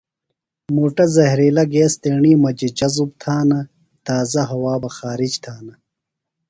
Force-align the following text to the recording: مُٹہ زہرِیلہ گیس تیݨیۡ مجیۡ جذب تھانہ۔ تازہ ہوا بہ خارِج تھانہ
مُٹہ 0.73 1.05
زہرِیلہ 1.15 1.63
گیس 1.73 1.93
تیݨیۡ 2.01 2.37
مجیۡ 2.41 2.73
جذب 2.77 3.09
تھانہ۔ 3.21 3.59
تازہ 4.05 4.43
ہوا 4.51 4.73
بہ 4.81 4.89
خارِج 4.97 5.33
تھانہ 5.43 5.73